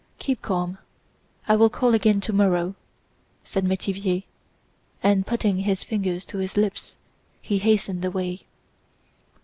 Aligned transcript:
Keep 0.17 0.41
calm, 0.41 0.79
I 1.47 1.55
will 1.55 1.69
call 1.69 1.93
again 1.93 2.21
tomorrow," 2.21 2.73
said 3.43 3.65
Métivier; 3.65 4.23
and 5.03 5.27
putting 5.27 5.57
his 5.59 5.83
fingers 5.83 6.25
to 6.25 6.39
his 6.39 6.57
lips 6.57 6.97
he 7.39 7.59
hastened 7.59 8.03
away. 8.03 8.47